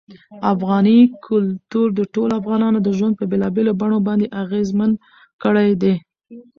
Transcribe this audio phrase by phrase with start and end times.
[0.53, 0.97] افغاني
[1.27, 4.91] کلتور د ټولو افغانانو ژوند په بېلابېلو بڼو باندې اغېزمن
[5.43, 5.93] کړی دی.